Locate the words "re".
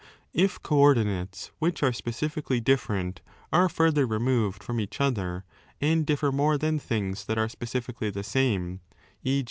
1.87-1.93